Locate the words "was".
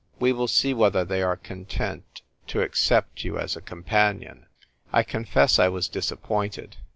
5.67-5.87